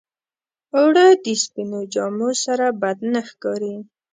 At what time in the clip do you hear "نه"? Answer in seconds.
3.13-3.21